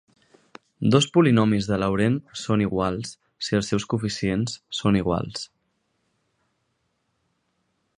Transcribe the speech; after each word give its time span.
Dos 0.95 1.07
polinomis 1.17 1.67
de 1.71 1.77
Laurent 1.81 2.15
són 2.45 2.65
iguals 2.67 3.13
si 3.49 3.59
els 3.61 3.71
seus 3.73 3.87
coeficients 3.93 4.59
són 4.83 5.01
iguals. 5.03 5.49